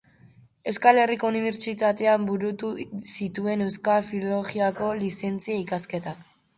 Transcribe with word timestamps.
Euskal 0.71 1.01
Herriko 1.01 1.29
Unibertsitatean 1.33 2.25
burutu 2.31 2.71
zituen 3.13 3.65
Euskal 3.69 4.11
Filologiako 4.11 4.93
lizentzia 5.07 5.65
ikasketak. 5.67 6.31